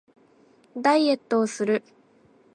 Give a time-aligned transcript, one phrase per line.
[0.75, 1.83] ダイエットをする